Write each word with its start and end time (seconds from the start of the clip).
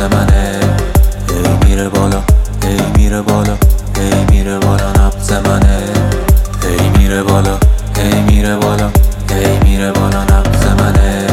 منه. 0.00 0.60
هی 1.30 1.68
میره 1.68 1.88
بالا 1.88 2.22
هی 2.64 2.80
میره 2.96 3.22
بالا 3.22 3.56
هی 3.96 4.24
میره 4.30 4.58
بالا 4.58 4.90
نبز 4.92 5.32
منه. 5.32 5.78
هی 6.62 6.88
میره 6.98 7.22
بالا 7.22 7.58
هی 7.96 8.20
میره 8.20 8.56
بالا 8.56 8.90
هی 9.30 9.58
میره 9.64 9.92
بالا 9.92 10.24
نبز 10.24 10.66
منه. 10.66 11.26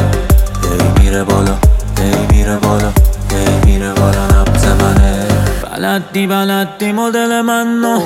ای 0.62 1.02
میره 1.02 1.24
بالا 1.24 1.54
ای 1.98 2.26
میره 2.30 2.56
بالا 2.56 2.92
ای 3.30 3.46
میره 3.64 3.92
بالا 3.92 4.26
نبز 4.26 4.64
منه. 4.64 5.26
بلدی 5.72 6.26
بلدی 6.26 6.92
مدل 6.92 7.40
منو 7.40 7.98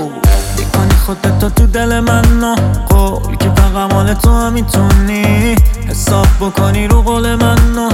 می‌کنی 0.59 0.97
خودت 1.06 1.55
تو 1.55 1.67
دل 1.67 2.01
منو 2.01 2.55
قول 2.89 3.37
که 3.37 3.51
فقط 3.56 3.92
مال 3.92 4.15
تو 4.15 4.51
می‌تونی. 4.51 5.55
حساب 5.89 6.27
بکنی 6.41 6.89
رو 6.89 7.03
قول 7.03 7.34
منو 7.34 7.89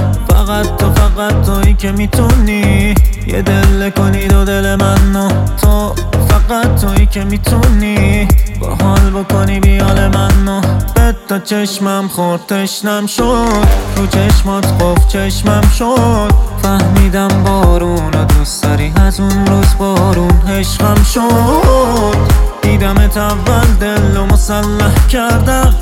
فقط 0.48 0.76
تو 0.76 0.92
فقط 0.92 1.46
تویی 1.46 1.74
که 1.74 1.92
می‌تونی. 1.92 2.94
یه 3.26 3.42
دل 3.42 3.90
کنی 3.90 4.28
دو 4.28 4.44
دل 4.44 4.76
منو 4.76 5.28
تو. 5.56 5.94
فقط 6.28 6.80
تویی 6.80 7.06
که 7.06 7.24
می‌تونی. 7.24 8.28
با 8.60 8.74
حال 8.82 9.10
بکنی 9.10 9.60
بیال 9.60 10.08
منو 10.08 10.60
به 10.94 11.16
تا 11.28 11.38
چشمم 11.38 12.08
خورد 12.08 12.46
تشنم 12.46 13.06
شد. 13.06 13.66
رو 13.96 14.06
چشمات 14.06 14.66
خوف 14.66 15.08
چشمم 15.08 15.70
شد. 15.78 16.32
فهمیدم 16.62 17.28
بارون 17.44 18.12
رو 18.12 18.24
دوست 18.24 18.62
داری 18.62 18.92
از 19.06 19.20
اون 19.20 19.46
روز 19.46 19.74
بارون 19.78 20.42
عشقم 20.48 21.02
شد. 21.02 22.16
دیدمت 22.62 23.16
اول 23.16 23.66
دل 23.80 24.16
و 24.16 24.26
مسلح 24.26 25.06
کردم. 25.08 25.74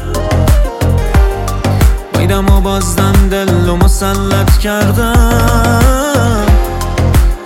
بایدم 2.27 2.57
و 2.57 2.61
بازدم 2.61 3.29
دل 3.31 3.69
و 3.69 3.77
مسلط 3.77 4.59
کردم 4.59 6.47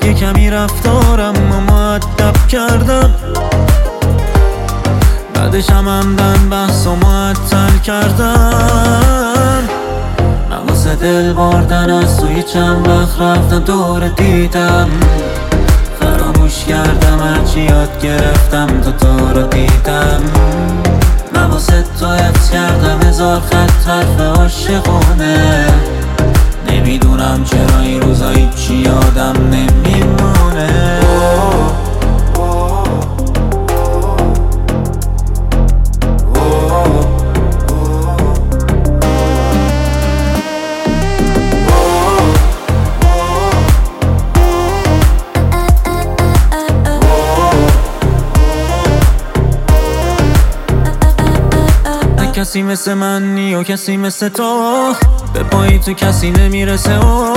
یه 0.02 0.14
کمی 0.14 0.50
رفتارم 0.50 1.52
و 1.52 1.60
معدب 1.72 2.46
کردم 2.48 3.10
بعدش 5.34 5.70
هم 5.70 5.88
همدن 5.88 6.48
بحث 6.50 6.86
و 6.86 6.94
معطل 6.94 7.78
کردم 7.78 9.68
من 10.50 10.94
دل 11.00 11.32
بردن 11.32 11.90
از 11.90 12.16
توی 12.16 12.42
چند 12.42 12.88
وقت 12.88 13.20
رفتم 13.20 13.58
دور 13.58 14.08
دیدم 14.08 14.88
فراموش 16.00 16.64
کردم 16.64 17.18
هرچی 17.20 17.60
یاد 17.60 18.00
گرفتم 18.02 18.80
تا 18.80 18.90
تو 18.90 19.40
رو 19.40 19.46
دیدم 19.46 20.20
من 21.50 21.84
تو 22.00 22.06
حفظ 22.06 22.50
کردم 22.50 23.02
هزار 23.08 23.40
خط 23.40 23.88
حرف 23.88 24.20
عاشقونه 24.20 25.66
نمی‌دونم 26.68 27.44
چرا 27.44 27.80
این 27.80 28.02
روزا 28.02 28.32
چی 28.34 28.74
یادم 28.74 29.34
نمیمونه. 29.50 30.99
کسی 52.40 52.62
مثل 52.62 52.94
من 52.94 53.34
نی 53.34 53.54
و 53.54 53.62
کسی 53.62 53.96
مثل 53.96 54.28
تو. 54.28 54.92
به 55.34 55.42
پایی 55.42 55.78
تو 55.78 55.92
کسی 55.92 56.30
نمی‌رسه 56.30 56.98
و 56.98 57.34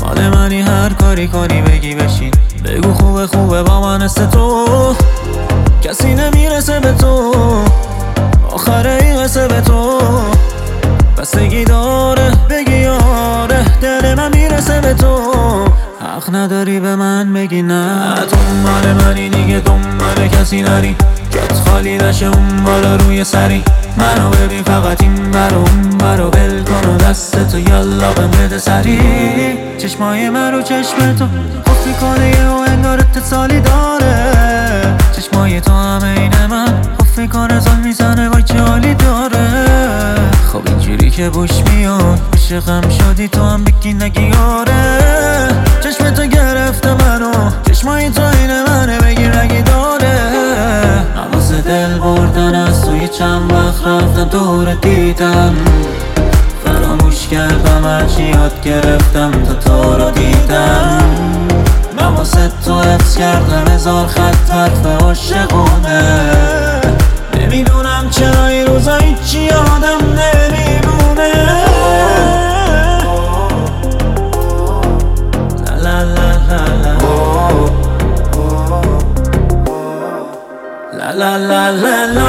مال 0.00 0.28
منی 0.34 0.60
هر 0.60 0.88
کاری 0.88 1.28
کنی 1.28 1.62
بگی 1.62 1.94
بشین. 1.94 2.30
بگو 2.64 2.92
خوبه 2.92 3.26
خوبه 3.26 3.62
با 3.62 3.80
من 3.80 4.02
است 4.02 4.30
تو. 4.30 4.66
کسی 5.82 6.14
نمی‌رسه 6.14 6.80
به 6.80 6.92
تو. 6.92 7.34
آخره 8.50 8.98
این 9.02 9.22
قصه 9.22 9.48
به 9.48 9.60
تو. 9.60 10.00
بستگی 11.18 11.64
داره 11.64 12.32
بگی 12.50 12.86
آره 12.86 13.64
دل 13.82 14.14
من 14.14 14.30
می‌رسه 14.34 14.80
به 14.80 14.94
تو. 14.94 15.32
حق 16.00 16.34
نداری 16.34 16.80
به 16.80 16.96
من 16.96 17.32
بگی 17.32 17.62
نه. 17.62 18.14
مال 18.62 18.92
منی 18.92 19.28
دیگه 19.28 19.60
دنبال 19.60 20.28
کسی 20.28 20.62
نری. 20.62 20.96
جات 21.30 21.52
خالی 21.52 21.98
نشه 21.98 22.26
اون 22.26 22.64
بالا 22.64 22.96
روی 22.96 23.24
سری. 23.24 23.64
منو 23.98 24.30
ببین 24.30 24.62
فقط 24.62 25.02
این 25.02 25.30
برو 25.30 25.56
اون 25.56 25.98
برو 25.98 26.30
بل 26.30 26.62
کن 26.62 26.88
و 26.88 26.96
دست 26.96 27.50
تو 27.50 27.58
یالا 27.58 28.12
بده 28.12 28.58
سری. 28.58 28.98
چشمای 29.78 30.30
من 30.30 30.52
رو 30.52 30.62
چشم 30.62 31.16
تو 31.18 31.26
خفی 31.68 31.92
کنه 32.00 32.28
یه 32.28 32.48
و 32.48 32.64
انگار 32.68 32.98
اتصالی 33.00 33.60
داره. 33.60 34.96
چشمای 35.16 35.60
تو 35.60 35.72
همه 35.72 36.20
این 36.20 36.46
من 36.50 36.82
خفی 37.02 37.28
کنه 37.28 37.60
زن 37.60 37.80
می‌زنه 37.80 38.28
وای 38.28 38.42
چه 38.42 38.58
حالی 38.58 38.94
داره. 38.94 39.64
خب 40.52 40.62
اینجوری 40.66 41.10
که 41.10 41.30
بوش 41.30 41.50
میاد 41.70 42.20
عشقم 42.32 42.88
شدی 42.88 43.28
تو 43.28 43.42
هم 43.42 43.64
بگی 43.64 43.94
نگی 43.94 44.32
آره. 44.32 44.98
چشم 45.84 46.10
تو 46.10 46.26
گرفته 46.26 46.94
منو 46.94 47.32
چشمای 47.66 48.10
تو 48.10 48.22
این 48.22 48.62
منه 48.62 48.98
بگیر 48.98 49.36
نگی 49.36 49.62
داره. 49.62 50.18
نواز 51.16 51.52
دل 51.52 51.98
بردن 51.98 52.54
از 52.54 52.84
توی 52.84 53.08
چند 53.08 53.52
از 54.18 54.30
دور 54.30 54.74
دیدم. 54.74 55.54
فراموش 56.64 57.28
کردم 57.28 57.84
هرچی 57.84 58.22
یاد 58.22 58.62
گرفتم 58.64 59.30
تا 59.30 59.54
تو 59.54 59.92
رو 59.92 60.10
دیدم. 60.10 61.02
من 62.00 62.06
واسه 62.06 62.50
تو 62.64 62.80
حفظ 62.80 63.16
کردم 63.16 63.72
هزار 63.72 64.06
خط 64.06 64.50
حرف 64.50 64.86
عاشقونه. 64.86 66.02
نمی‌دونم 67.34 68.10
چرا 68.10 68.46
این 68.46 68.66
روزا 68.66 68.96
هیچی 68.96 69.40
یادم 69.40 69.98
نمیمونه. 70.02 71.32
La 81.10 81.14
la 81.20 81.32
la 81.50 81.62
la 81.82 81.96
la 82.16 82.27